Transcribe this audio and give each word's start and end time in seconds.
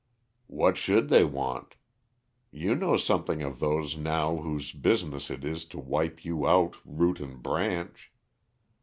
"What 0.47 0.77
should 0.77 1.09
they 1.09 1.23
want? 1.23 1.75
You 2.49 2.73
know 2.73 2.97
something 2.97 3.43
of 3.43 3.59
those 3.59 3.95
now 3.95 4.35
whose 4.37 4.73
business 4.73 5.29
it 5.29 5.45
is 5.45 5.63
to 5.65 5.77
wipe 5.79 6.25
you 6.25 6.47
out 6.47 6.75
root 6.83 7.19
and 7.19 7.43
branch. 7.43 8.11